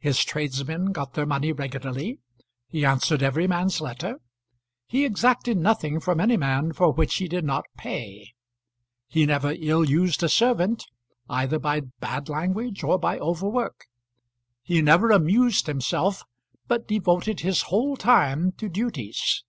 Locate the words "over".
13.18-13.48